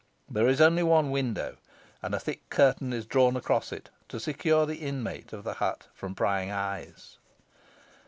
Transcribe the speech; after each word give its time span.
There 0.27 0.47
is 0.47 0.59
only 0.59 0.81
one 0.81 1.11
window, 1.11 1.57
and 2.01 2.15
a 2.15 2.19
thick 2.19 2.49
curtain 2.49 2.91
is 2.91 3.05
drawn 3.05 3.37
across 3.37 3.71
it, 3.71 3.91
to 4.09 4.19
secure 4.19 4.65
the 4.65 4.77
inmate 4.77 5.31
of 5.31 5.43
the 5.43 5.53
hut 5.53 5.89
from 5.93 6.15
prying 6.15 6.49
eyes. 6.49 7.19